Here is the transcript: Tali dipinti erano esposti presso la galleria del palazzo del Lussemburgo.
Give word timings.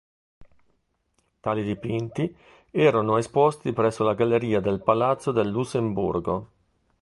Tali 1.41 1.61
dipinti 1.61 2.35
erano 2.71 3.19
esposti 3.19 3.71
presso 3.71 4.03
la 4.03 4.15
galleria 4.15 4.59
del 4.59 4.81
palazzo 4.81 5.31
del 5.31 5.47
Lussemburgo. 5.49 6.47